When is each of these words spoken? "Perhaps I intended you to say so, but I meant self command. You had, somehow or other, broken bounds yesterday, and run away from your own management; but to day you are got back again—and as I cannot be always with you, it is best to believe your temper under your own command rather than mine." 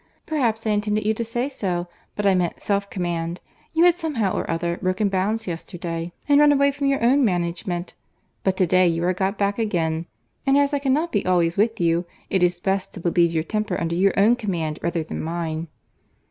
"Perhaps 0.25 0.65
I 0.65 0.71
intended 0.71 1.05
you 1.05 1.13
to 1.13 1.23
say 1.23 1.47
so, 1.47 1.87
but 2.15 2.25
I 2.25 2.33
meant 2.33 2.59
self 2.59 2.89
command. 2.89 3.39
You 3.71 3.83
had, 3.83 3.93
somehow 3.93 4.33
or 4.35 4.49
other, 4.49 4.77
broken 4.77 5.09
bounds 5.09 5.45
yesterday, 5.45 6.11
and 6.27 6.39
run 6.39 6.51
away 6.51 6.71
from 6.71 6.87
your 6.87 7.03
own 7.03 7.23
management; 7.23 7.93
but 8.43 8.57
to 8.57 8.65
day 8.65 8.87
you 8.87 9.03
are 9.03 9.13
got 9.13 9.37
back 9.37 9.59
again—and 9.59 10.57
as 10.57 10.73
I 10.73 10.79
cannot 10.79 11.11
be 11.11 11.23
always 11.23 11.55
with 11.55 11.79
you, 11.79 12.05
it 12.31 12.41
is 12.41 12.59
best 12.59 12.95
to 12.95 12.99
believe 12.99 13.31
your 13.31 13.43
temper 13.43 13.79
under 13.79 13.93
your 13.95 14.17
own 14.19 14.35
command 14.35 14.79
rather 14.81 15.03
than 15.03 15.21
mine." 15.21 15.67